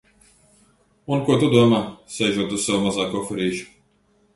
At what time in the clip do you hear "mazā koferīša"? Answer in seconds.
2.89-3.75